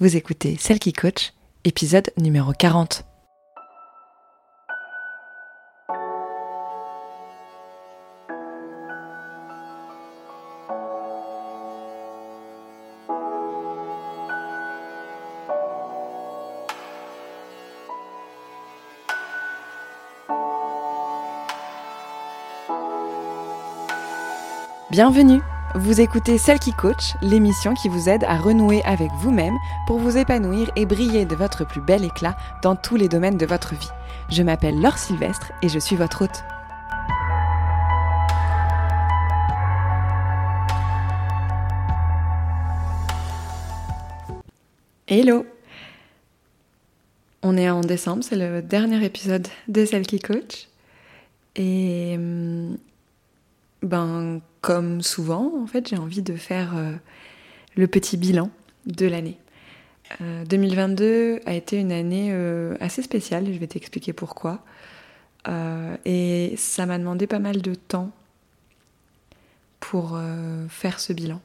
[0.00, 1.32] Vous écoutez Celle qui coach,
[1.64, 3.04] épisode numéro 40.
[24.92, 25.40] Bienvenue
[25.80, 29.54] Vous écoutez Celle qui coach, l'émission qui vous aide à renouer avec vous-même
[29.86, 33.46] pour vous épanouir et briller de votre plus bel éclat dans tous les domaines de
[33.46, 33.88] votre vie.
[34.28, 36.42] Je m'appelle Laure Sylvestre et je suis votre hôte.
[45.06, 45.46] Hello
[47.44, 50.66] On est en décembre, c'est le dernier épisode de Celle qui coach.
[51.54, 52.76] Et hum,
[53.82, 56.92] ben, comme souvent, en fait, j'ai envie de faire euh,
[57.74, 58.50] le petit bilan
[58.84, 59.38] de l'année.
[60.20, 64.62] 2022 euh, a été une année euh, assez spéciale, je vais t'expliquer pourquoi.
[66.04, 68.10] et ça m'a demandé pas mal de temps
[69.80, 70.20] pour
[70.68, 71.40] faire ce bilan.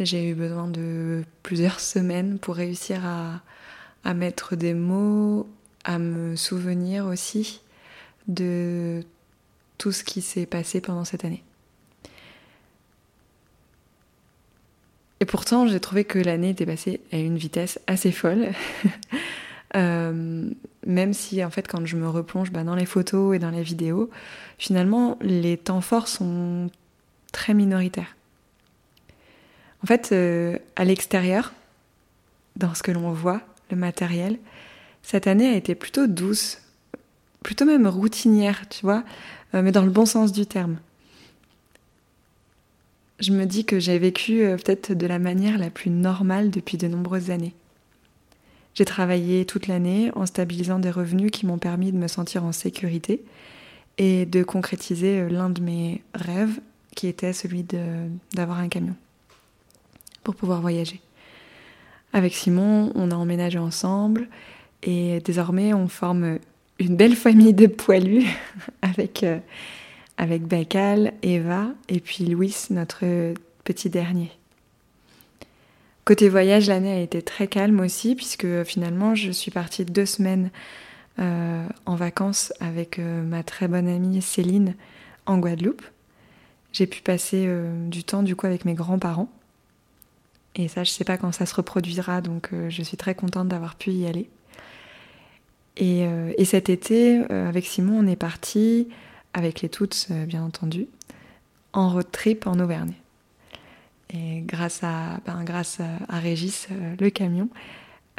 [0.00, 3.42] J'ai eu besoin de plusieurs semaines pour réussir à,
[4.02, 5.48] à mettre des mots,
[5.84, 7.60] à me souvenir aussi
[8.26, 9.04] de
[9.78, 11.44] tout ce qui s'est passé pendant cette année.
[15.20, 18.48] Et pourtant, j'ai trouvé que l'année était passée à une vitesse assez folle.
[19.76, 20.50] Euh,
[20.84, 23.62] même si, en fait, quand je me replonge bah, dans les photos et dans les
[23.62, 24.10] vidéos,
[24.58, 26.68] finalement, les temps forts sont
[27.30, 28.16] très minoritaires.
[29.84, 31.52] En fait, euh, à l'extérieur,
[32.56, 34.40] dans ce que l'on voit, le matériel,
[35.02, 36.60] cette année a été plutôt douce,
[37.44, 39.04] plutôt même routinière, tu vois,
[39.54, 40.78] euh, mais dans le bon sens du terme
[43.20, 46.78] je me dis que j'ai vécu euh, peut-être de la manière la plus normale depuis
[46.78, 47.54] de nombreuses années.
[48.74, 52.52] J'ai travaillé toute l'année en stabilisant des revenus qui m'ont permis de me sentir en
[52.52, 53.22] sécurité
[53.98, 56.60] et de concrétiser euh, l'un de mes rêves
[56.96, 57.64] qui était celui
[58.32, 58.96] d'avoir un camion
[60.24, 61.00] pour pouvoir voyager.
[62.12, 64.28] Avec Simon, on a emménagé ensemble
[64.82, 66.38] et désormais on forme
[66.78, 68.26] une belle famille de poilus
[68.82, 69.38] avec euh,
[70.20, 73.06] avec Bacal, Eva et puis Louis, notre
[73.64, 74.30] petit dernier.
[76.04, 80.50] Côté voyage, l'année a été très calme aussi, puisque finalement, je suis partie deux semaines
[81.20, 84.74] euh, en vacances avec euh, ma très bonne amie Céline
[85.24, 85.82] en Guadeloupe.
[86.74, 89.30] J'ai pu passer euh, du temps du coup avec mes grands-parents.
[90.54, 93.76] Et ça, je sais pas quand ça se reproduira, donc je suis très contente d'avoir
[93.76, 94.28] pu y aller.
[95.78, 96.04] Et,
[96.36, 98.88] et cet été, avec Simon, on est parti
[99.32, 100.86] avec les toutes euh, bien entendu,
[101.72, 102.94] en road trip en Auvergne.
[104.12, 107.48] Et grâce à, ben, grâce à, Régis, euh, le camion,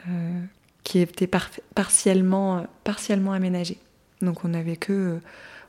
[0.08, 0.42] euh,
[0.84, 3.78] qui était partiellement, partiellement aménagé.
[4.22, 5.20] Donc on avait que,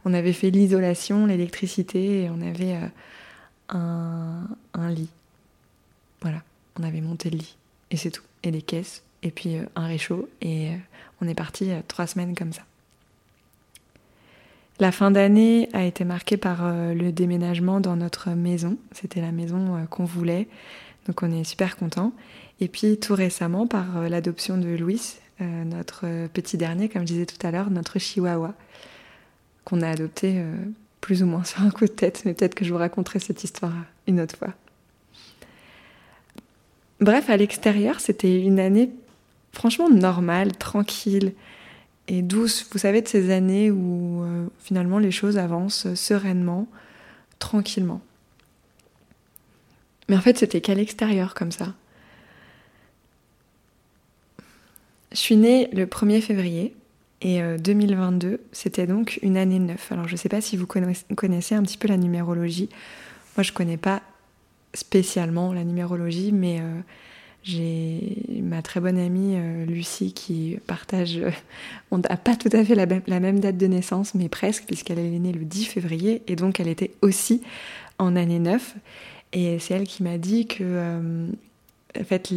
[0.04, 2.78] on avait fait l'isolation, l'électricité, et on avait
[3.69, 5.10] un, un, lit.
[6.20, 6.42] Voilà,
[6.78, 7.56] on avait monté le lit,
[7.91, 8.22] et c'est tout.
[8.42, 10.70] Et des caisses, et puis un réchaud, et
[11.20, 12.62] on est parti trois semaines comme ça.
[14.82, 18.78] La fin d'année a été marquée par euh, le déménagement dans notre maison.
[18.91, 20.48] C'était la maison euh, qu'on voulait,
[21.06, 22.12] donc on est super content.
[22.59, 27.26] Et puis tout récemment par euh, l'adoption de Louis, notre petit dernier, comme je disais
[27.26, 28.54] tout à l'heure, notre chihuahua,
[29.65, 30.42] qu'on a adopté
[31.00, 33.44] plus ou moins sur un coup de tête, mais peut-être que je vous raconterai cette
[33.44, 33.72] histoire
[34.09, 34.54] une autre fois.
[37.00, 38.91] Bref, à l'extérieur, c'était une année
[39.53, 41.34] franchement normale, tranquille
[42.12, 42.67] et douce.
[42.71, 46.69] Vous savez, de ces années où euh, finalement les choses avancent sereinement,
[47.39, 48.03] tranquillement.
[50.09, 51.75] Mais en fait, c'était qu'à l'extérieur comme ça.
[55.11, 56.75] Je suis née le 1er février
[57.21, 59.93] et 2022, euh, c'était donc une année neuf.
[59.93, 62.69] Alors je ne sais pas si vous connaissez un petit peu la numérologie.
[63.37, 64.03] Moi, je ne connais pas
[64.75, 66.81] spécialement la numérologie, mais euh,
[67.42, 71.30] j'ai ma très bonne amie euh, Lucie qui partage, euh,
[71.91, 75.18] on n'a pas tout à fait la, même date de naissance, mais presque, puisqu'elle est
[75.18, 77.42] née le 10 février, et donc elle était aussi
[77.98, 78.77] en année 9.
[79.33, 81.27] Et c'est elle qui m'a dit que, euh,
[81.98, 82.33] en fait,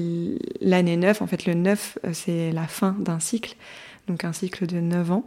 [0.59, 3.55] l'année 9, en fait, le 9, c'est la fin d'un cycle,
[4.07, 5.25] donc un cycle de 9 ans.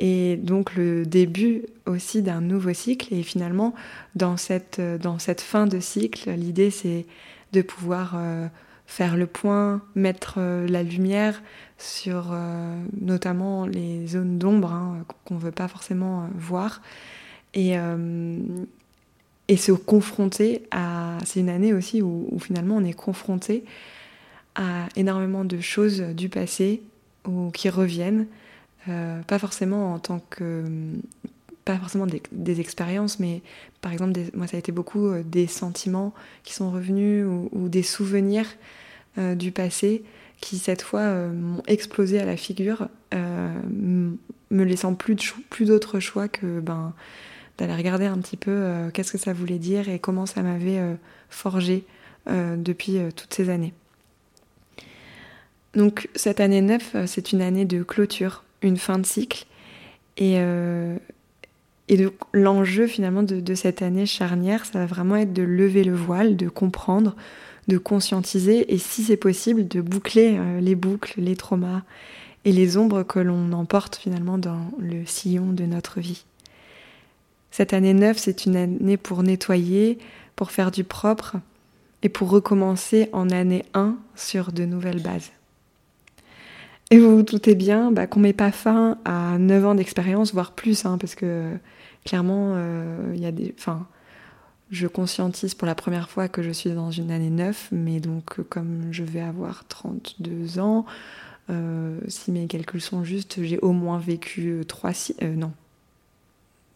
[0.00, 3.12] et donc le début aussi d'un nouveau cycle.
[3.12, 3.74] Et finalement,
[4.14, 7.06] dans cette, dans cette fin de cycle, l'idée c'est
[7.54, 8.48] de pouvoir euh,
[8.86, 11.40] faire le point, mettre euh, la lumière
[11.78, 16.82] sur euh, notamment les zones d'ombre hein, qu'on ne veut pas forcément voir.
[17.54, 17.76] Et,
[19.56, 21.18] se confronter à...
[21.24, 23.64] C'est une année aussi où, finalement on est confronté
[24.56, 26.82] à énormément de choses du passé
[27.26, 28.26] ou qui reviennent,
[28.86, 30.64] pas forcément en tant que
[31.64, 33.42] pas forcément des, expériences, mais
[33.80, 36.12] par exemple, moi ça a été beaucoup euh, des sentiments
[36.42, 38.46] qui sont revenus ou, des souvenirs
[39.18, 40.04] euh, du passé
[40.40, 44.18] qui cette fois m'ont explosé à la figure, me
[44.50, 45.16] laissant plus,
[45.48, 46.92] plus d'autres choix que ben,
[47.56, 50.82] d'aller regarder un petit peu qu'est-ce que ça voulait dire et comment ça m'avait
[51.30, 51.86] forgé
[52.26, 53.72] depuis toutes ces années.
[55.74, 59.46] Donc cette année 9, euh, c'est une année de clôture, une fin de cycle.
[60.16, 60.96] Et, euh,
[61.88, 66.36] et l'enjeu finalement de, cette année charnière, ça va vraiment être de lever le voile,
[66.36, 67.14] de comprendre,
[67.68, 71.82] de conscientiser et si c'est possible, de boucler euh, les boucles, les traumas
[72.44, 76.24] et les ombres que l'on emporte finalement dans le sillon de notre vie.
[77.50, 79.98] Cette année 9, c'est une année pour nettoyer,
[80.36, 81.36] pour faire du propre
[82.02, 85.30] et pour recommencer en année 1 sur de nouvelles bases.
[86.90, 90.52] Et vous vous doutez bien bah, qu'on met pas fin à 9 ans d'expérience, voire
[90.52, 91.50] plus, hein, parce que
[92.04, 93.54] clairement, euh, il y a des.
[93.58, 93.86] Enfin,
[94.70, 98.42] je conscientise pour la première fois que je suis dans une année 9, mais donc
[98.48, 100.84] comme je vais avoir 32 ans,
[101.50, 105.24] euh, si mes calculs sont justes, j'ai au moins vécu 3 cycles.
[105.24, 105.52] Euh, non,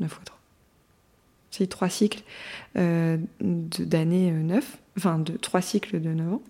[0.00, 0.38] 9 fois 3.
[1.50, 2.22] C'est 3 cycles
[2.74, 6.42] d'années 9, enfin de 3 cycles de 9 ans.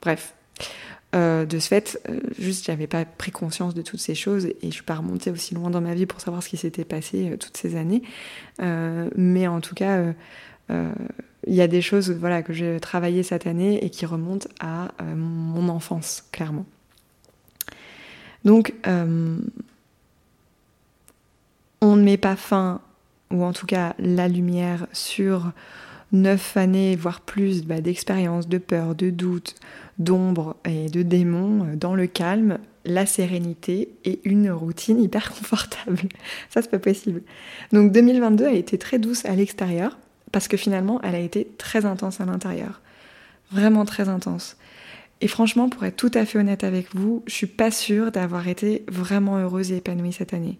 [0.00, 0.34] Bref,
[1.14, 4.56] euh, de ce fait, euh, juste j'avais pas pris conscience de toutes ces choses et
[4.62, 7.30] je suis pas remontée aussi loin dans ma vie pour savoir ce qui s'était passé
[7.30, 8.02] euh, toutes ces années.
[9.16, 10.12] mais en tout cas,
[10.70, 14.88] il y a des choses voilà, que j'ai travaillées cette année et qui remontent à
[15.14, 16.66] mon enfance, clairement.
[18.44, 18.74] Donc,
[21.80, 22.82] on ne met pas fin,
[23.30, 25.52] ou en tout cas la lumière, sur
[26.12, 29.54] neuf années, voire plus, bah, d'expérience, de peur, de doute,
[29.98, 36.00] d'ombre et de démons euh, dans le calme, la sérénité et une routine hyper confortable.
[36.50, 37.22] Ça, c'est pas possible.
[37.72, 39.98] Donc 2022 a été très douce à l'extérieur
[40.32, 42.80] parce que finalement, elle a été très intense à l'intérieur.
[43.50, 44.56] Vraiment très intense.
[45.20, 48.46] Et franchement, pour être tout à fait honnête avec vous, je suis pas sûre d'avoir
[48.46, 50.58] été vraiment heureuse et épanouie cette année.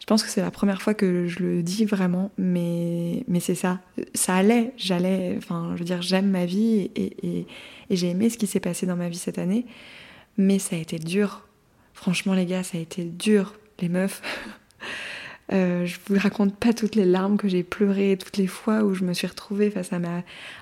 [0.00, 3.54] Je pense que c'est la première fois que je le dis vraiment, mais, mais c'est
[3.54, 3.80] ça.
[4.14, 7.46] Ça allait, j'allais, enfin, je veux dire, j'aime ma vie et,
[7.90, 9.66] j'ai aimé ce qui s'est passé dans ma vie cette année,
[10.38, 11.46] mais ça a été dur.
[11.92, 14.22] Franchement, les gars, ça a été dur, les meufs.
[15.52, 18.94] Euh, je vous raconte pas toutes les larmes que j'ai pleurées, toutes les fois où
[18.94, 19.98] je me suis retrouvée face à,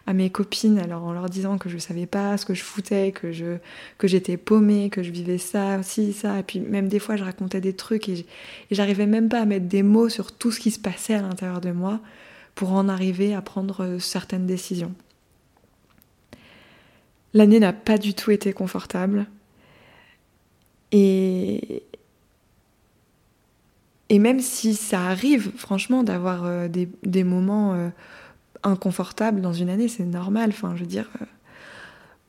[0.06, 3.12] à mes copines, alors en leur disant que je savais pas ce que je foutais,
[3.12, 3.58] que je
[3.98, 7.24] que j'étais paumée, que je vivais ça, aussi ça, et puis même des fois je
[7.24, 8.24] racontais des trucs et
[8.70, 11.60] j'arrivais même pas à mettre des mots sur tout ce qui se passait à l'intérieur
[11.60, 12.00] de moi
[12.54, 14.94] pour en arriver à prendre certaines décisions.
[17.34, 19.26] L'année n'a pas du tout été confortable.
[20.92, 21.82] Et,
[24.10, 27.88] et même si ça arrive, franchement, d'avoir euh, des, moments euh,
[28.62, 30.50] inconfortables dans une année, c'est normal.
[30.50, 31.26] Enfin, je veux euh,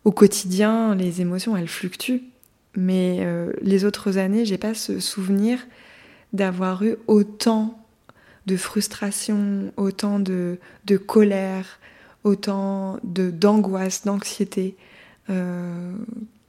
[0.03, 2.23] au quotidien, les émotions, elles fluctuent.
[2.75, 3.27] Mais
[3.63, 5.57] les autres années, j'ai pas ce souvenir
[6.33, 7.83] d'avoir eu autant
[8.45, 11.79] de frustration, autant de, de colère,
[12.23, 14.77] autant de d'angoisse, d'anxiété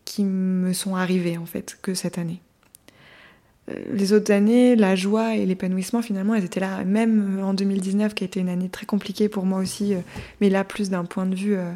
[0.05, 2.43] qui me sont arrivées en fait que cette année
[3.93, 6.84] les autres années, la joie et l'épanouissement, finalement, elles étaient là.
[6.84, 10.00] Même en 2019, qui a été une année très compliquée pour moi aussi, euh,
[10.41, 11.72] mais là, plus d'un point de vue euh,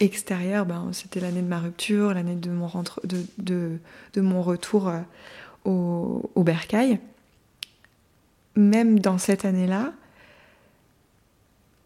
[0.00, 2.68] extérieur, ben, c'était l'année de ma rupture, l'année de mon,
[3.04, 3.78] de,
[4.14, 5.00] de, mon retour euh,
[5.64, 7.00] au, au bercail.
[8.56, 9.92] Même dans cette année-là,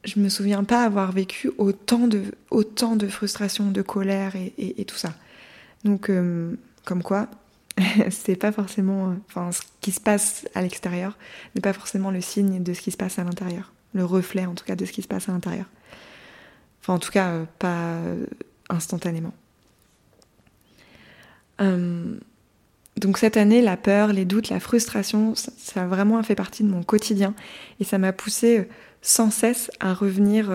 [0.04, 4.84] je me souviens pas avoir vécu autant de, autant de frustration, de colère et, et
[4.84, 5.14] tout ça.
[5.84, 6.10] Donc,
[6.84, 7.28] comme quoi,
[8.10, 11.16] c'est pas forcément, euh, enfin, ce qui se passe à l'extérieur
[11.54, 14.54] n'est pas forcément le signe de ce qui se passe à l'intérieur, le reflet en
[14.54, 15.66] tout cas de ce qui se passe à l'intérieur.
[16.80, 18.26] Enfin, en tout cas, euh, pas euh,
[18.68, 19.34] instantanément.
[22.96, 26.68] donc cette année, la peur, les doutes, la frustration, ça, a vraiment fait partie de
[26.68, 27.34] mon quotidien
[27.78, 28.68] et ça m'a poussé
[29.00, 30.50] sans cesse à revenir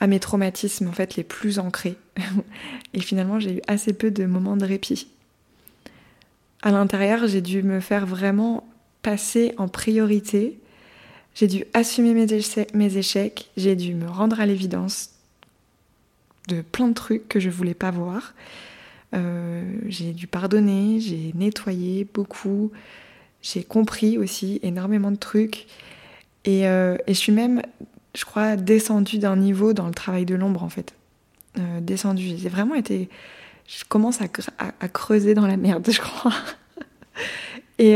[0.00, 1.96] à mes traumatismes en fait les plus ancrés.
[2.94, 5.08] et finalement, j'ai eu assez peu de moments de répit
[6.62, 8.66] à l'intérieur, j'ai dû me faire vraiment
[9.02, 10.58] passer en priorité.
[11.34, 15.10] J'ai dû assumer mes, échecs, j'ai dû me rendre à l'évidence
[16.48, 18.34] de plein de trucs que je voulais pas voir.
[19.14, 22.72] Euh, j'ai dû pardonner, j'ai nettoyé beaucoup,
[23.40, 25.66] j'ai compris aussi énormément de trucs.
[26.44, 27.62] Et, euh, et, je suis même,
[28.14, 30.94] je crois, descendue d'un niveau dans le travail de l'ombre en fait.
[31.80, 32.36] descendu.
[32.36, 33.08] J'ai vraiment été.
[33.68, 36.34] Je commence à, creuser dans la merde, je crois.
[37.78, 37.92] et,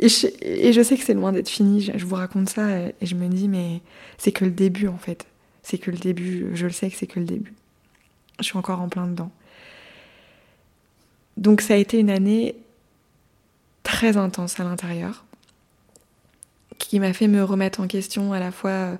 [0.00, 1.82] et, je, sais que c'est loin d'être fini.
[1.82, 3.82] Je, vous raconte ça et, je me dis, mais
[4.16, 5.26] c'est que le début en fait.
[5.62, 6.50] C'est que le début.
[6.54, 7.52] Je le sais que c'est que le début.
[8.38, 9.30] Je suis encore en plein dedans.
[11.36, 12.56] Donc ça a été une année
[13.82, 15.24] très intense à l'intérieur,
[16.78, 18.96] qui m'a fait me remettre en question à la fois euh,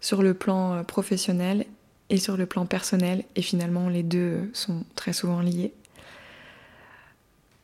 [0.00, 1.66] sur le plan euh, professionnel
[2.12, 5.72] et sur le plan personnel, et finalement les deux sont très souvent liés.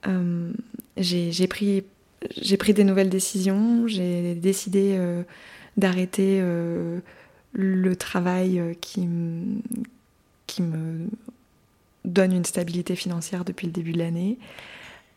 [0.09, 0.53] Euh,
[0.97, 1.85] j'ai pris,
[2.73, 4.99] des nouvelles décisions, j'ai décidé
[5.77, 6.43] d'arrêter
[7.53, 9.61] le travail qui, me
[12.05, 14.39] donne une stabilité financière depuis le début de l'année.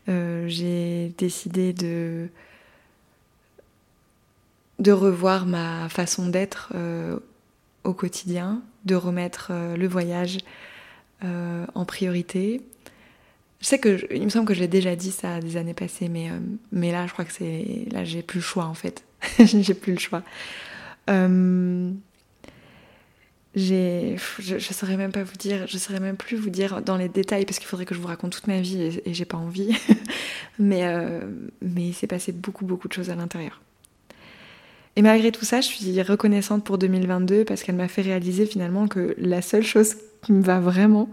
[0.08, 2.28] Euh, j'ai décidé de,
[4.90, 7.18] revoir ma façon d'être euh,
[7.84, 10.38] au quotidien, de remettre euh, le voyage
[11.74, 12.62] en priorité.
[13.60, 16.32] Je sais que il me semble que j'ai déjà dit ça des années passées, mais,
[16.72, 19.04] mais là, je crois que c'est là, j'ai plus le choix en fait.
[19.38, 20.24] j'ai plus le choix
[23.54, 26.96] j'ai je, je saurais même pas vous dire je saurais même plus vous dire dans
[26.96, 29.36] les détails parce qu'il faudrait que je vous raconte toute ma vie et, j'ai pas
[29.36, 29.76] envie
[30.58, 31.20] mais euh,
[31.60, 33.60] mais il s'est passé beaucoup beaucoup de choses à l'intérieur
[34.96, 38.88] et malgré tout ça je suis reconnaissante pour 2022 parce qu'elle m'a fait réaliser finalement
[38.88, 41.08] que la seule chose qui me va vraiment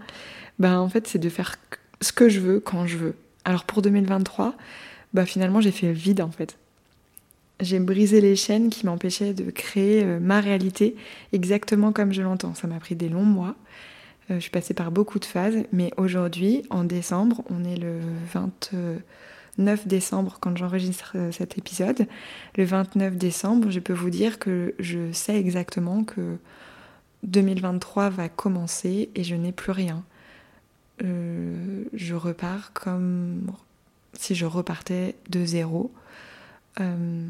[0.58, 1.56] ben en fait c'est de faire
[2.00, 4.54] ce que je veux quand je veux alors pour 2023
[5.14, 6.56] bah finalement j'ai fait vide en fait
[7.60, 10.96] j'ai brisé les chaînes qui m'empêchaient de créer euh, ma réalité
[11.32, 12.54] exactement comme je l'entends.
[12.54, 13.54] Ça m'a pris des longs mois.
[14.30, 18.00] Euh, je suis passée par beaucoup de phases, mais aujourd'hui, en décembre, on est le
[19.58, 22.06] 29 décembre quand j'enregistre euh, cet épisode.
[22.56, 26.36] Le 29 décembre, je peux vous dire que je sais exactement que
[27.22, 30.02] 2023 va commencer et je n'ai plus rien.
[31.00, 33.52] je repars comme
[34.14, 35.92] si je repartais de zéro.
[36.80, 37.26] Euh,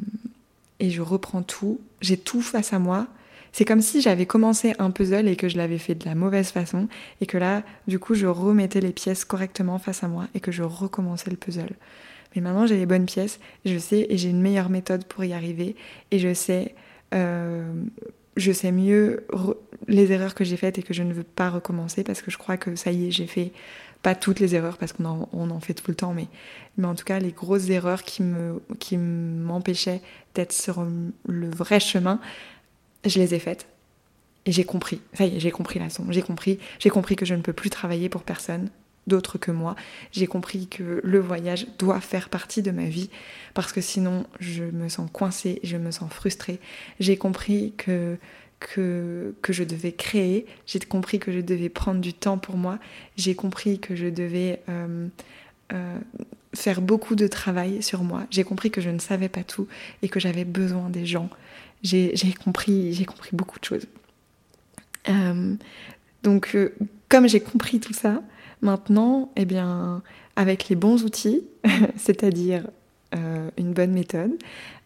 [0.80, 1.80] et je reprends tout.
[2.00, 3.06] J'ai tout face à moi.
[3.52, 6.50] C'est comme si j'avais commencé un puzzle et que je l'avais fait de la mauvaise
[6.50, 6.88] façon
[7.20, 10.52] et que là, du coup, je remettais les pièces correctement face à moi et que
[10.52, 11.74] je recommençais le puzzle.
[12.34, 15.32] Mais maintenant, j'ai les bonnes pièces, je sais, et j'ai une meilleure méthode pour y
[15.32, 15.76] arriver
[16.10, 16.74] et je sais,
[17.14, 17.72] euh,
[18.36, 19.26] je sais mieux
[19.88, 22.38] les erreurs que j'ai faites et que je ne veux pas recommencer parce que je
[22.38, 23.52] crois que ça y est, j'ai fait
[24.02, 26.28] pas toutes les erreurs parce qu'on en, fait tout le temps, mais,
[26.82, 28.22] en tout cas les grosses erreurs qui
[28.96, 30.00] m'empêchaient
[30.34, 30.86] d'être sur
[31.26, 32.20] le vrai chemin,
[33.04, 33.66] je les ai faites
[34.46, 35.00] et j'ai compris.
[35.12, 36.06] Ça y est, j'ai compris la leçon.
[36.10, 38.70] J'ai compris, j'ai compris que je ne peux plus travailler pour personne
[39.06, 39.76] d'autre que moi.
[40.12, 43.10] J'ai compris que le voyage doit faire partie de ma vie
[43.54, 46.60] parce que sinon je me sens coincée, je me sens frustrée.
[46.98, 48.16] J'ai compris que
[48.60, 52.78] que, que je devais créer, j'ai compris que je devais prendre du temps pour moi,
[53.16, 55.08] j'ai compris que je devais euh,
[55.72, 55.98] euh,
[56.54, 59.66] faire beaucoup de travail sur moi, j'ai compris que je ne savais pas tout
[60.02, 61.30] et que j'avais besoin des gens.
[61.82, 62.12] J'ai
[62.44, 63.86] compris, compris beaucoup de choses.
[65.08, 65.54] Euh,
[66.22, 66.54] donc,
[67.08, 68.22] comme j'ai compris tout ça,
[68.62, 70.02] maintenant, eh bien,
[70.36, 71.44] avec les bons outils,
[71.96, 72.66] c'est-à-dire
[73.56, 74.38] une bonne méthode,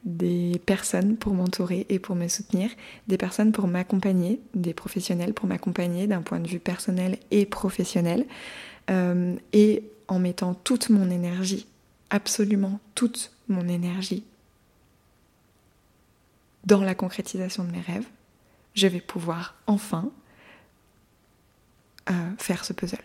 [0.05, 2.71] des personnes pour m'entourer et pour me soutenir,
[3.09, 8.27] des personnes pour m'accompagner, des professionnels pour m'accompagner d'un point de vue personnel et professionnel,
[8.91, 11.67] euh, et en mettant toute mon énergie,
[12.11, 14.25] absolument toute mon énergie,
[16.65, 18.07] dans la concrétisation de mes rêves,
[18.75, 20.11] je vais pouvoir enfin
[22.11, 22.99] euh, faire ce puzzle.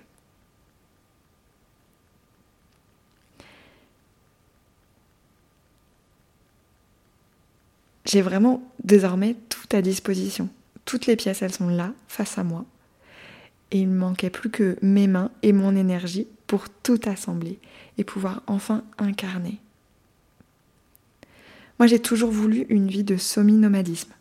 [8.05, 10.49] J'ai vraiment désormais tout à disposition.
[10.85, 12.65] Toutes les pièces, elles sont là, face à moi.
[13.71, 17.59] Et il ne manquait plus que mes mains et mon énergie pour tout assembler
[17.97, 19.59] et pouvoir enfin incarner.
[21.77, 24.11] Moi, j'ai toujours voulu une vie de semi-nomadisme.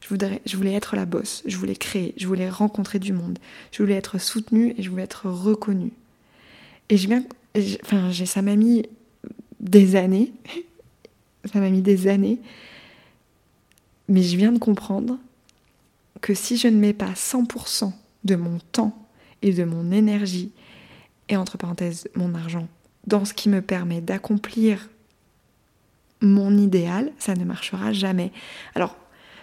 [0.00, 3.38] Je, voulais être la bosse, je voulais créer, je voulais rencontrer du monde,
[3.72, 5.92] je voulais être soutenue et je voulais être reconnue.
[6.90, 7.24] Et j'ai bien,
[7.82, 8.84] enfin, ça m'a mis
[9.60, 10.32] des années,
[11.52, 12.38] ça m'a mis des années
[14.08, 15.18] mais je viens de comprendre
[16.20, 17.92] que si je ne mets pas 100%
[18.24, 19.06] de mon temps
[19.42, 20.52] et de mon énergie,
[21.28, 22.68] et entre parenthèses mon argent,
[23.06, 24.88] dans ce qui me permet d'accomplir
[26.20, 28.32] mon idéal, ça ne marchera jamais.
[28.74, 28.96] Alors,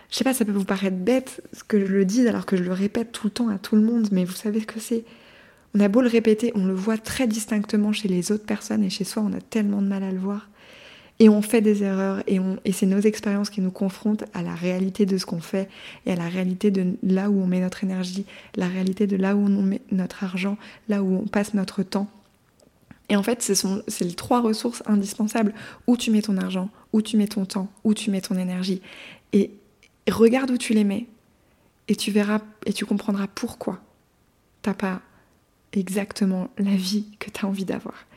[0.10, 2.58] je sais pas, ça peut vous paraître bête ce que je le dis alors que
[2.58, 4.80] je le répète tout le temps à tout le monde, mais vous savez ce que
[4.80, 5.06] c'est.
[5.74, 8.90] On a beau le répéter, on le voit très distinctement chez les autres personnes et
[8.90, 10.50] chez soi, on a tellement de mal à le voir.
[11.22, 14.56] Et on fait des erreurs et, et c'est nos expériences qui nous confrontent à la
[14.56, 15.70] réalité de ce qu'on fait
[16.08, 18.26] et à la réalité de là où on met notre énergie,
[18.56, 20.58] la réalité de là où on met notre argent,
[20.90, 22.10] là où on passe notre temps.
[23.10, 25.54] Et en fait, c'est les trois ressources indispensables.
[25.86, 28.82] Où tu mets ton argent, où tu mets ton temps, où tu mets ton énergie.
[29.32, 29.52] Et
[30.10, 31.06] regarde où tu les mets.
[31.88, 33.80] Et tu verras et tu comprendras pourquoi
[34.64, 35.02] t'as pas
[35.74, 38.08] exactement la vie que tu as envie d'avoir.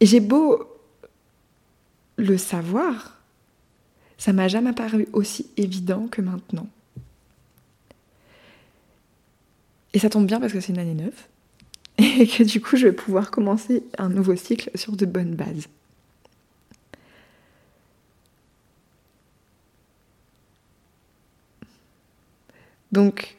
[0.00, 0.66] Et j'ai beau
[2.18, 3.16] le savoir,
[4.18, 6.66] ça m'a jamais paru aussi évident que maintenant.
[9.94, 11.26] Et ça tombe bien parce que c'est une année neuve
[11.98, 15.68] et que du coup je vais pouvoir commencer un nouveau cycle sur de bonnes bases.
[22.90, 23.36] Donc,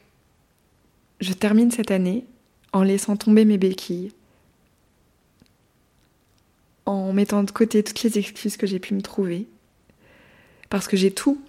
[1.20, 2.24] je termine cette année
[2.72, 4.12] en laissant tomber mes béquilles,
[6.90, 9.46] en mettant de côté toutes les excuses que j'ai pu me trouver,
[10.68, 11.40] parce que j'ai tout.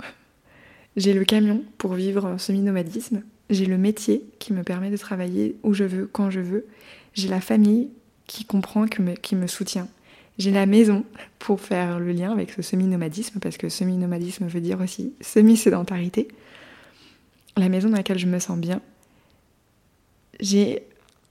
[0.97, 5.73] J'ai le camion pour vivre semi-nomadisme, j'ai le métier qui me permet de travailler où
[5.73, 6.65] je veux, quand je veux,
[7.13, 7.89] j'ai la famille
[8.27, 9.87] qui comprend, qui me soutient.
[10.37, 11.05] J'ai la maison
[11.39, 16.27] pour faire le lien avec ce semi-nomadisme, parce que semi-nomadisme veut dire aussi semi-sédentarité.
[17.57, 18.81] La maison dans laquelle je me sens bien.
[20.39, 20.83] J'ai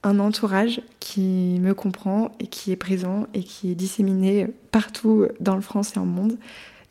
[0.02, 5.54] un entourage qui me comprend et qui est présent et qui est disséminé partout dans
[5.54, 6.38] le France et en monde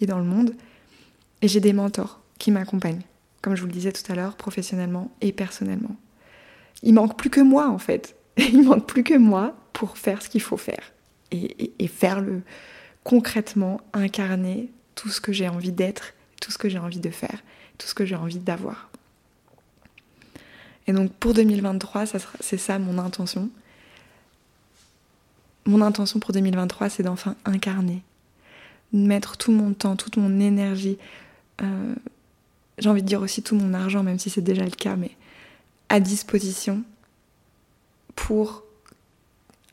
[0.02, 0.54] et dans le monde.
[1.42, 3.02] Et j'ai des mentors qui m'accompagnent,
[3.42, 5.96] comme je vous le disais tout à l'heure, professionnellement et personnellement.
[6.84, 8.16] Il manque plus que moi en fait.
[8.38, 10.94] il manque plus que moi pour faire ce qu'il faut faire
[11.32, 12.42] et, faire le
[13.04, 17.44] concrètement incarner tout ce que j'ai envie d'être, tout ce que j'ai envie de faire,
[17.78, 18.89] tout ce que j'ai envie d'avoir.
[20.90, 22.06] Et donc pour 2023,
[22.40, 23.52] c'est ça mon intention.
[25.66, 28.02] Mon intention pour 2023, c'est d'enfin incarner,
[28.92, 30.98] mettre tout mon temps, toute mon énergie,
[31.62, 31.94] euh,
[32.80, 35.12] j'ai envie de dire aussi tout mon argent, même si c'est déjà le cas, mais
[35.90, 36.82] à disposition
[38.16, 38.64] pour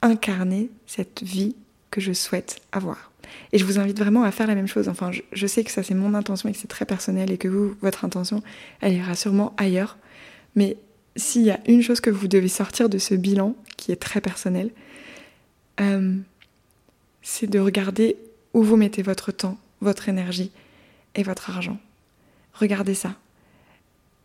[0.03, 1.57] incarner cette vie
[1.91, 3.11] que je souhaite avoir.
[3.53, 4.87] Et je vous invite vraiment à faire la même chose.
[4.87, 7.49] Enfin, je, sais que ça c'est mon intention et que c'est très personnel et que
[7.49, 8.43] vous, votre intention,
[8.83, 9.97] elle ira sûrement ailleurs.
[10.57, 10.77] Mais
[11.17, 14.21] s'il y a une chose que vous devez sortir de ce bilan, qui est très
[14.21, 14.71] personnel,
[15.81, 16.17] euh,
[17.23, 18.17] c'est de regarder
[18.55, 20.51] où vous mettez votre temps, votre énergie
[21.15, 21.79] et votre argent.
[22.55, 23.15] Regardez ça.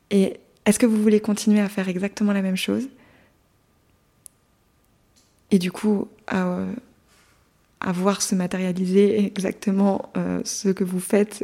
[0.09, 2.87] Et est-ce que vous voulez continuer à faire exactement la même chose?
[5.49, 6.65] Et du coup à,
[7.87, 11.43] voir se matérialiser exactement euh, ce que vous faites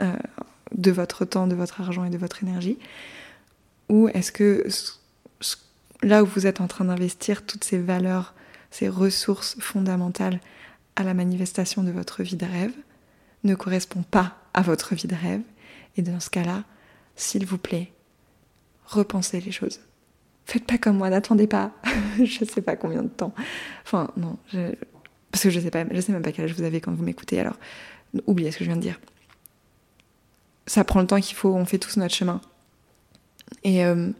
[0.00, 0.16] euh,
[0.74, 2.78] de votre temps, de votre argent et de votre énergie
[3.88, 4.66] Ou est-ce que
[6.02, 8.34] là où vous êtes en train d'investir toutes ces valeurs,
[8.70, 10.40] ces ressources fondamentales
[10.96, 12.74] à la manifestation de votre vie de rêve
[13.44, 15.42] ne correspond pas à votre vie de rêve?
[15.96, 16.64] Et dans ce cas-là,
[17.14, 17.92] s'il vous plaît,
[18.86, 19.80] repensez les choses
[20.46, 21.72] faites pas comme moi, n'attendez pas,
[22.24, 23.34] je sais pas combien de temps.
[23.84, 24.38] Enfin, non,
[25.30, 27.02] parce que je sais pas, je sais même pas quel âge vous avez quand vous
[27.02, 27.56] m'écoutez, alors
[28.26, 29.00] oubliez ce que je viens de dire.
[30.66, 32.40] Ça prend le temps qu'il faut, on fait tous notre chemin.
[33.64, 34.10] Et, euh,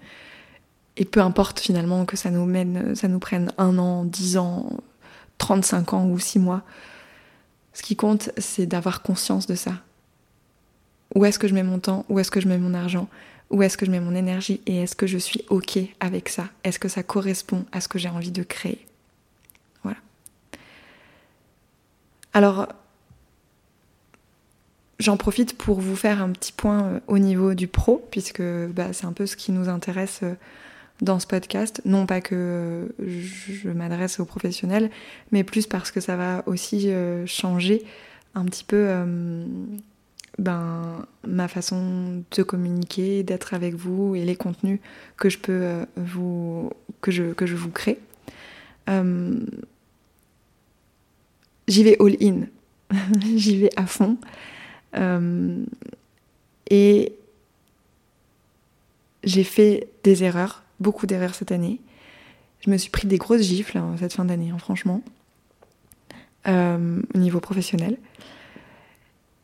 [0.97, 4.71] et peu importe finalement que ça nous mène, ça nous prenne un an, dix ans,
[5.39, 6.63] 35 ans ou six mois.
[7.73, 9.73] Ce qui compte, c'est d'avoir conscience de ça.
[11.15, 12.05] Où est-ce que je mets mon temps?
[12.09, 13.09] Où est-ce que je mets mon argent?
[13.51, 14.61] Où est-ce que je mets mon énergie?
[14.67, 16.49] Et est-ce que je suis OK avec ça?
[16.65, 18.87] Est-ce que ça correspond à ce que j'ai envie de créer?
[19.83, 19.99] Voilà.
[22.33, 22.69] Alors,
[24.99, 28.93] j'en profite pour vous faire un petit point euh, au niveau du pro, puisque bah,
[28.93, 30.35] c'est un peu ce qui nous intéresse euh,
[31.03, 31.83] dans ce podcast.
[31.85, 34.91] Non pas que euh, je m'adresse aux professionnels,
[35.33, 36.91] mais plus parce que ça va aussi
[37.27, 37.85] changer
[38.35, 38.89] un petit peu
[40.39, 44.81] ben, ma façon de communiquer, d'être avec vous et les contenus
[45.17, 47.99] que je peux euh, vous que je, que je vous crée.
[48.89, 49.41] Euh,
[51.69, 52.47] j'y vais all in,
[53.37, 54.19] j'y vais à fond.
[54.97, 55.65] Euh,
[56.71, 57.13] et
[59.25, 61.81] j'ai fait des erreurs, beaucoup d'erreurs cette année.
[62.61, 65.03] Je me suis pris des grosses gifles hein, cette fin d'année, hein, franchement,
[66.47, 67.99] au niveau professionnel.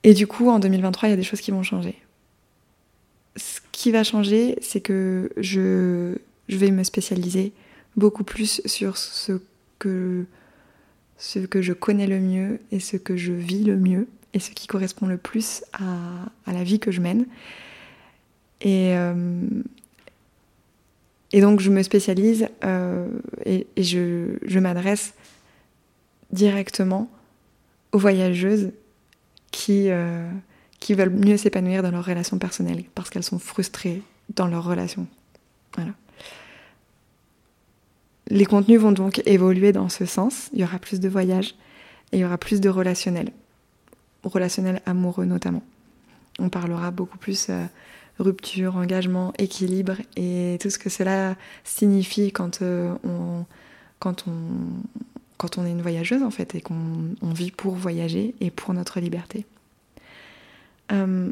[0.04, 1.96] Et du coup, en 2023, il y a des choses qui vont changer.
[3.36, 6.16] Ce qui va changer, c'est que je,
[6.48, 7.52] vais me spécialiser
[7.96, 9.40] beaucoup plus sur ce
[9.78, 10.26] que
[11.60, 15.06] je connais le mieux et ce que je vis le mieux et ce qui correspond
[15.06, 17.26] le plus à, la vie que je mène.
[18.60, 19.14] Et, euh,
[21.32, 23.06] donc je me spécialise euh,
[23.44, 25.14] et, je, m'adresse
[26.30, 27.10] directement
[27.92, 28.70] aux voyageuses
[29.50, 30.30] qui, euh,
[30.80, 34.02] qui veulent mieux s'épanouir dans leurs relations personnelles parce qu'elles sont frustrées
[34.34, 35.06] dans leurs relations.
[35.74, 35.92] Voilà.
[38.28, 40.48] Les contenus vont donc évoluer dans ce sens.
[40.52, 41.54] Il y aura plus de voyages
[42.12, 43.30] et il y aura plus de relationnels,
[44.24, 45.62] relationnels amoureux notamment.
[46.38, 47.64] On parlera beaucoup plus euh,
[48.18, 53.44] rupture, engagement, équilibre et tout ce que cela signifie quand euh, on
[53.98, 54.32] quand on
[55.36, 59.00] quand on est une voyageuse en fait et qu'on vit pour voyager et pour notre
[59.00, 59.44] liberté.
[60.92, 61.30] Euh,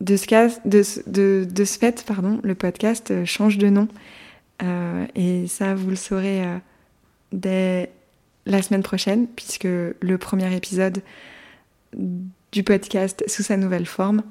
[0.00, 3.88] de, ce cas, de, de, de, ce fait, pardon, le podcast change de nom.
[4.62, 6.58] Euh, et ça, vous le saurez euh,
[7.32, 7.90] dès
[8.46, 11.02] la semaine prochaine, puisque le premier épisode
[12.52, 14.22] du podcast sous sa nouvelle forme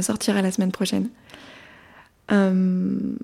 [0.00, 1.08] sortira la semaine prochaine.
[2.28, 3.18] donc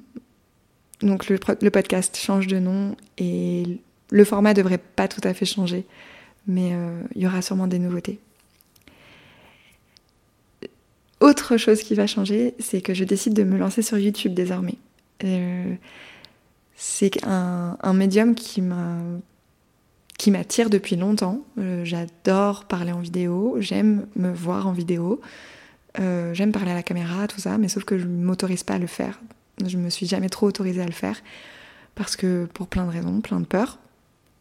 [1.28, 5.86] le, podcast change de nom et le format devrait pas tout à fait changer,
[6.46, 6.72] mais
[7.14, 8.18] il y aura sûrement des nouveautés.
[11.20, 14.76] Autre chose qui va changer, c'est que je décide de me lancer sur YouTube désormais.
[15.24, 15.74] Euh,
[16.76, 18.62] c'est un, médium qui
[20.18, 21.44] qui m'attire depuis longtemps.
[21.58, 25.20] Euh, j'adore parler en vidéo, j'aime me voir en vidéo,
[25.98, 28.74] euh, j'aime parler à la caméra, tout ça, mais sauf que je ne m'autorise pas
[28.74, 29.20] à le faire.
[29.66, 31.20] Je me suis jamais trop autorisée à le faire
[31.94, 33.78] parce que pour plein de raisons, plein de peurs.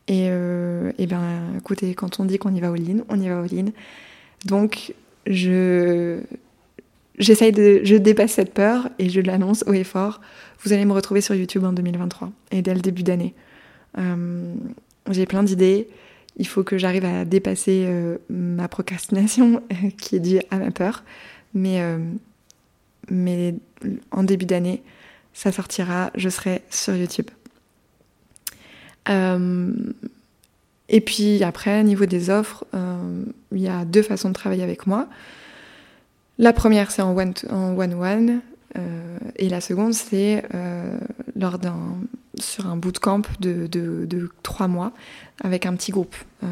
[0.10, 3.42] Et, et ben, écoutez, quand on dit qu'on y va au in on y va
[3.42, 3.72] au in
[4.46, 4.94] Donc,
[5.26, 6.22] je
[7.18, 10.22] j'essaye de, je dépasse cette peur et je l'annonce haut et fort.
[10.64, 13.34] Vous allez me retrouver sur YouTube en 2023 et dès le début d'année.
[13.98, 14.54] Euh,
[15.10, 15.88] j'ai plein d'idées.
[16.38, 19.64] Il faut que j'arrive à dépasser euh, ma procrastination
[19.98, 21.04] qui est due à ma peur.
[21.54, 21.98] Mais, euh,
[23.10, 23.56] mais
[24.12, 24.84] en début d'année,
[25.34, 26.12] ça sortira.
[26.16, 27.28] Je serai sur YouTube.
[30.90, 32.66] et puis après, au niveau des offres,
[33.54, 35.08] il y a deux façons de travailler avec moi.
[36.38, 38.42] La première, c'est en one-one,
[38.78, 40.98] euh, et la seconde, c'est euh,
[41.36, 41.98] lors d'un
[42.40, 44.92] sur un bootcamp de, de, trois mois
[45.44, 46.16] avec un petit groupe.
[46.44, 46.48] Euh,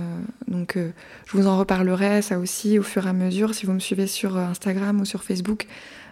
[0.48, 3.54] donc, je vous en reparlerai ça aussi au fur et à mesure.
[3.54, 5.68] Si vous me suivez sur Instagram ou sur Facebook,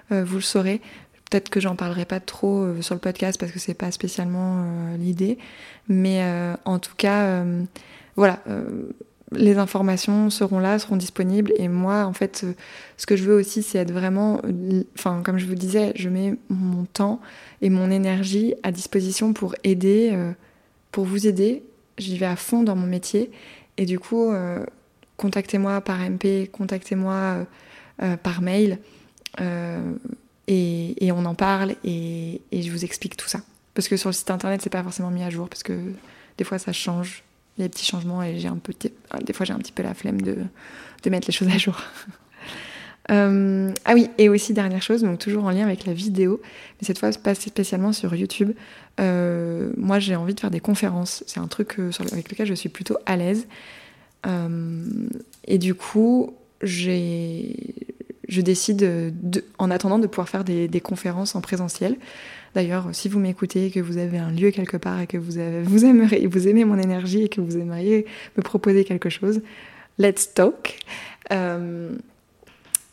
[0.10, 0.82] vous le saurez.
[1.30, 4.66] Peut-être que j'en parlerai pas trop sur le podcast parce que c'est pas spécialement
[5.00, 5.40] l'idée,
[5.88, 6.22] mais
[6.66, 7.44] en tout cas,
[8.16, 8.40] voilà
[9.36, 11.54] les informations seront là, seront disponibles.
[11.58, 12.54] Et moi, en fait, euh,
[12.98, 14.42] ce que je veux aussi, c'est être vraiment,
[14.98, 17.20] enfin, comme je vous disais, je mets mon temps
[17.62, 20.32] et mon énergie à disposition pour aider, euh,
[20.92, 21.64] pour vous aider.
[21.98, 23.32] J'y vais à fond dans mon métier.
[23.78, 24.66] Et du coup, euh,
[25.18, 27.46] contactez-moi par MP, contactez-moi
[28.24, 28.80] par mail.
[30.48, 33.42] Et, on en parle et, et je vous explique tout ça.
[33.76, 35.74] Parce que sur le site internet, c'est pas forcément mis à jour parce que
[36.38, 37.24] des fois ça change
[37.58, 38.74] les petits changements et j'ai un peu,
[39.24, 40.36] des fois j'ai un petit peu la flemme de,
[41.10, 41.78] mettre les choses à jour.
[43.12, 46.42] Euh, ah oui, et aussi dernière chose, donc toujours en lien avec la vidéo,
[46.80, 48.54] mais cette fois pas spécialement sur YouTube.
[49.02, 52.54] Euh, moi j'ai envie de faire des conférences, c'est un truc euh, avec lequel je
[52.54, 53.46] suis plutôt à l'aise.
[54.26, 57.52] et du coup, je
[58.30, 61.98] décide, de, en attendant, de pouvoir faire des conférences en présentiel.
[62.56, 65.86] D'ailleurs, si vous m'écoutez, que vous avez un lieu quelque part et que vous, vous,
[65.86, 68.06] aimeriez, vous aimez mon énergie et que vous aimeriez
[68.38, 69.42] me proposer quelque chose,
[69.98, 70.80] let's talk.
[71.32, 71.96] Euh,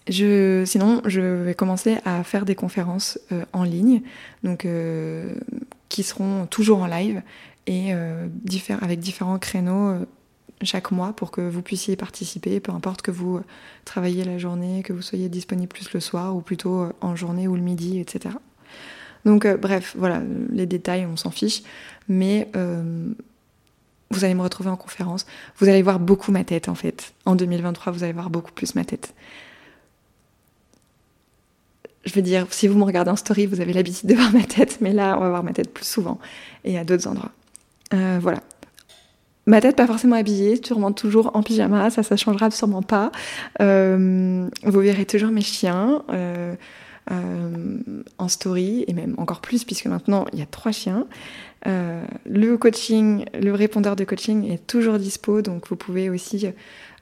[0.07, 4.03] sinon, je vais commencer à faire des conférences euh, en ligne,
[4.43, 5.35] donc euh,
[5.89, 7.23] qui seront toujours en live
[7.67, 7.93] et
[8.81, 9.95] avec différents créneaux
[10.63, 13.41] chaque mois pour que vous puissiez participer, peu importe que vous
[13.85, 17.55] travaillez la journée, que vous soyez disponible plus le soir ou plutôt en journée ou
[17.55, 18.35] le midi, etc.
[19.25, 21.63] Donc euh, bref, voilà, les détails, on s'en fiche.
[22.09, 23.13] Mais euh,
[24.11, 25.27] vous allez me retrouver en conférence.
[25.59, 27.13] Vous allez voir beaucoup ma tête en fait.
[27.25, 29.15] En 2023, vous allez voir beaucoup plus ma tête.
[32.05, 34.45] Je veux dire, si vous me regardez en story, vous avez l'habitude de voir ma
[34.45, 36.19] tête, mais là, on va voir ma tête plus souvent
[36.65, 37.33] et à d'autres endroits.
[37.93, 38.41] Euh, voilà.
[39.47, 43.11] Ma tête pas forcément habillée, sûrement toujours en pyjama, ça, ça changera sûrement pas.
[43.59, 46.03] vous verrez toujours mes chiens.
[47.11, 47.79] Euh,
[48.19, 51.09] en story, et même encore plus, puisque maintenant il y a trois chiens.
[51.67, 56.47] Euh, le coaching, le répondeur de coaching est toujours dispo, donc vous pouvez aussi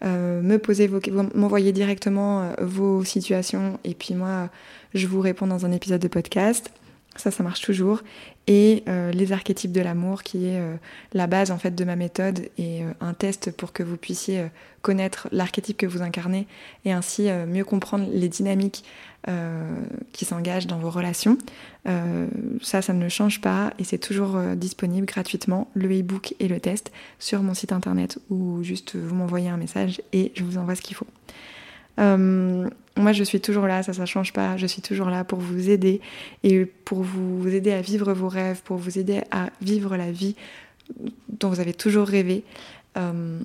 [0.05, 0.89] euh, me poser
[1.35, 4.49] m'envoyer directement vos situations, et puis moi
[4.95, 6.71] je vous réponds dans un épisode de podcast.
[7.19, 8.03] Ça, ça marche toujours.
[8.47, 10.77] Et euh, les archétypes de l'amour, qui est euh,
[11.13, 14.47] la base en fait de ma méthode et euh, un test pour que vous puissiez
[14.81, 16.47] connaître l'archétype que vous incarnez
[16.85, 18.85] et ainsi mieux comprendre les dynamiques
[20.13, 21.37] qui s'engagent dans vos relations.
[22.63, 26.93] ça, ça ne change pas et c'est toujours disponible gratuitement, le e-book et le test,
[27.19, 30.83] sur mon site internet ou juste vous m'envoyez un message et je vous envoie ce
[30.83, 31.09] qu'il faut.
[31.99, 34.57] Euh, moi, je suis toujours là, ça, ça change pas.
[34.57, 36.01] Je suis toujours là pour vous aider
[36.43, 40.35] et pour vous aider à vivre vos rêves, pour vous aider à vivre la vie
[41.29, 42.45] dont vous avez toujours rêvé.
[42.97, 43.39] Euh,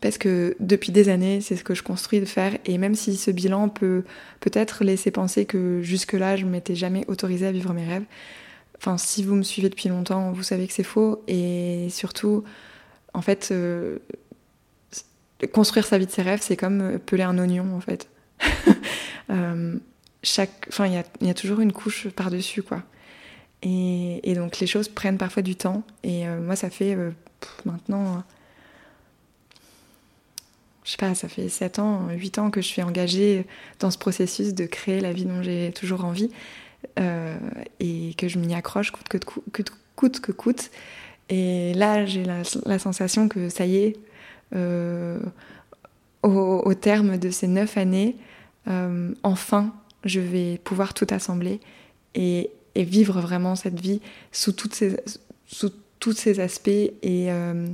[0.00, 2.56] parce que depuis des années, c'est ce que je construis de faire.
[2.64, 4.04] Et même si ce bilan peut
[4.40, 8.04] peut-être laisser penser que jusque-là, je ne m'étais jamais autorisée à vivre mes rêves,
[8.78, 11.22] enfin, si vous me suivez depuis longtemps, vous savez que c'est faux.
[11.28, 12.44] Et surtout,
[13.14, 13.98] en fait, euh,
[15.52, 18.08] construire sa vie de ses rêves, c'est comme euh, peler un oignon en fait.
[19.30, 19.76] euh,
[20.22, 22.82] chaque, enfin, il y a, toujours une couche par-dessus quoi.
[23.62, 25.82] Et, donc les choses prennent parfois du temps.
[26.02, 26.96] Et euh, moi, ça fait
[27.64, 28.22] maintenant,
[30.84, 33.46] je sais pas, ça fait 7 ans, 8 ans que je suis engagée
[33.80, 36.30] dans ce processus de créer la vie dont j'ai toujours envie
[37.80, 40.70] et que je m'y accroche coûte que, coûte, coûte que coûte.
[41.28, 43.96] Et là, j'ai la, sensation que ça y est,
[44.54, 45.18] euh,
[46.22, 48.16] au, terme de ces neuf années,
[48.68, 49.72] euh, enfin,
[50.04, 51.60] je vais pouvoir tout assembler
[52.14, 54.98] et, vivre vraiment cette vie sous, toutes ces,
[55.46, 57.66] sous tous ces aspects euh,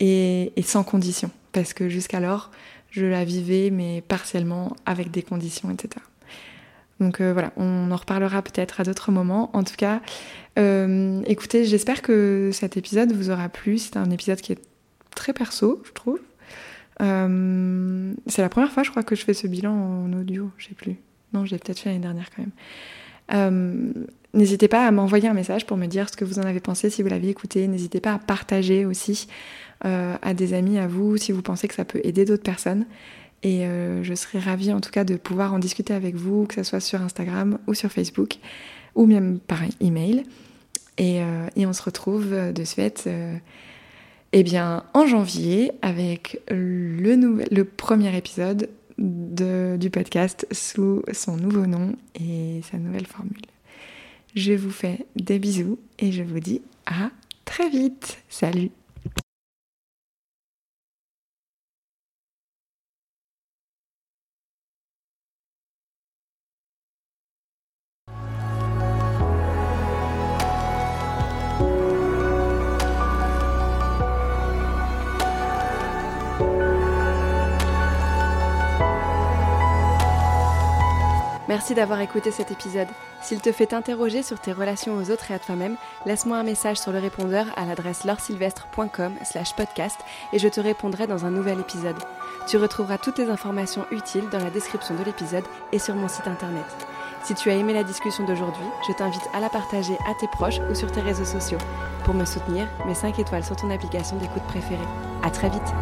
[0.00, 1.30] et, et, sans conditions.
[1.52, 2.50] Parce que jusqu'alors,
[2.90, 6.02] je la vivais, mais partiellement, avec des conditions, etc.
[6.98, 9.50] Donc voilà, on en reparlera peut-être à d'autres moments.
[9.54, 10.00] En tout cas,
[11.26, 13.76] écoutez, j'espère que cet épisode vous aura plu.
[13.76, 14.71] C'est un épisode qui est
[15.14, 16.18] très perso, je trouve.
[17.00, 20.50] Euh, c'est la première fois, je crois, que je fais ce bilan en audio.
[20.58, 20.96] Je sais plus.
[21.32, 22.52] Non, je l'ai peut-être fait l'année dernière quand même.
[23.32, 23.92] Euh,
[24.34, 26.90] n'hésitez pas à m'envoyer un message pour me dire ce que vous en avez pensé
[26.90, 27.66] si vous l'avez écouté.
[27.66, 29.26] N'hésitez pas à partager aussi
[29.84, 32.86] euh, à des amis, à vous, si vous pensez que ça peut aider d'autres personnes.
[33.44, 33.64] Et
[34.02, 36.78] je serais ravie en tout cas de pouvoir en discuter avec vous, que ce soit
[36.78, 38.36] sur Instagram ou sur Facebook,
[38.94, 40.22] ou même par email.
[40.96, 41.16] Et,
[41.56, 43.08] et on se retrouve de suite
[44.32, 48.68] eh bien, en janvier, avec le, premier épisode
[48.98, 53.42] du podcast sous son nouveau nom et sa nouvelle formule.
[54.34, 57.10] Je vous fais des bisous et je vous dis à
[57.44, 58.18] très vite.
[58.30, 58.70] Salut
[81.72, 82.88] Merci d'avoir écouté cet épisode.
[83.22, 86.76] S'il te fait t'interroger sur tes relations aux autres et à toi-même, laisse-moi un message
[86.76, 89.98] sur le répondeur à l'adresse laursylvestre.com slash podcast
[90.34, 91.96] et je te répondrai dans un nouvel épisode.
[92.46, 96.26] Tu retrouveras toutes les informations utiles dans la description de l'épisode et sur mon site
[96.26, 96.66] internet.
[97.24, 100.60] Si tu as aimé la discussion d'aujourd'hui, je t'invite à la partager à tes proches
[100.70, 101.58] ou sur tes réseaux sociaux.
[102.04, 104.76] Pour me soutenir, mets 5 étoiles sur ton application d'écoute préférée.
[105.22, 105.72] À très vite!